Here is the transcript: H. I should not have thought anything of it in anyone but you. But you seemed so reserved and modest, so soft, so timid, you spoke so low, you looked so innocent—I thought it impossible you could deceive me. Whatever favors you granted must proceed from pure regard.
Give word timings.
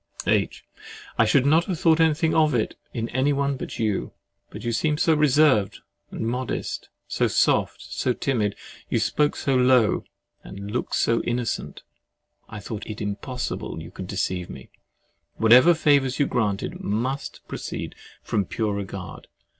H. 0.25 0.65
I 1.19 1.25
should 1.25 1.45
not 1.45 1.65
have 1.65 1.79
thought 1.79 1.99
anything 1.99 2.33
of 2.33 2.55
it 2.55 2.75
in 2.91 3.07
anyone 3.09 3.55
but 3.55 3.77
you. 3.77 4.13
But 4.49 4.63
you 4.63 4.71
seemed 4.71 4.99
so 4.99 5.13
reserved 5.13 5.81
and 6.09 6.21
modest, 6.21 6.89
so 7.07 7.27
soft, 7.27 7.83
so 7.87 8.11
timid, 8.11 8.55
you 8.89 8.97
spoke 8.97 9.35
so 9.35 9.53
low, 9.55 10.03
you 10.43 10.53
looked 10.65 10.95
so 10.95 11.21
innocent—I 11.21 12.59
thought 12.59 12.87
it 12.87 12.99
impossible 12.99 13.79
you 13.79 13.91
could 13.91 14.07
deceive 14.07 14.49
me. 14.49 14.71
Whatever 15.35 15.75
favors 15.75 16.17
you 16.17 16.25
granted 16.25 16.79
must 16.79 17.41
proceed 17.47 17.93
from 18.23 18.45
pure 18.45 18.73
regard. 18.73 19.27